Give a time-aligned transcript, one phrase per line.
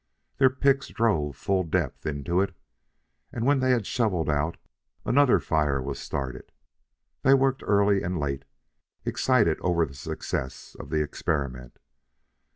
[0.39, 2.55] Their picks drove full depth into it,
[3.31, 4.57] and, when they had shoveled out,
[5.05, 6.51] another fire was started.
[7.21, 8.45] They worked early and late,
[9.05, 11.77] excited over the success of the experiment.